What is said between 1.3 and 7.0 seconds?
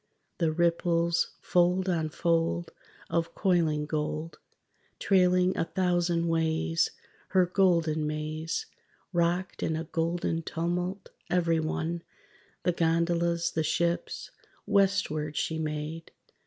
fold on fold Of coiling gold, Trailing a thousand ways